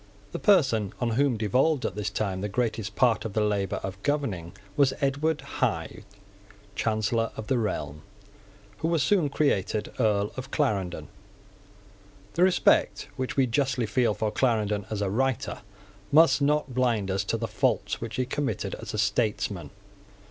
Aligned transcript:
The 0.31 0.39
person 0.39 0.93
on 0.99 1.11
whom 1.11 1.37
devolved 1.37 1.85
at 1.85 1.93
this 1.93 2.09
time 2.09 2.41
the 2.41 2.49
greatest 2.49 2.95
part 2.95 3.23
of 3.23 3.33
the 3.33 3.41
labour 3.41 3.75
of 3.83 4.01
governing 4.01 4.53
was 4.75 4.95
Edward 4.99 5.41
Hyde, 5.41 6.03
Chancellor 6.73 7.31
of 7.37 7.45
the 7.45 7.59
realm, 7.59 8.01
who 8.79 8.87
was 8.87 9.03
soon 9.03 9.29
created 9.29 9.91
Earl 9.99 10.31
of 10.35 10.49
Clarendon. 10.49 11.07
The 12.33 12.41
respect 12.41 13.09
which 13.15 13.37
we 13.37 13.45
justly 13.45 13.85
feel 13.85 14.15
for 14.15 14.31
Clarendon 14.31 14.87
as 14.89 15.03
a 15.03 15.09
writer 15.11 15.61
must 16.11 16.41
not 16.41 16.73
blind 16.73 17.11
us 17.11 17.23
to 17.25 17.37
the 17.37 17.47
faults 17.47 18.01
which 18.01 18.15
he 18.15 18.25
committed 18.25 18.73
as 18.79 18.95
a 18.95 18.97
statesman. 18.97 19.69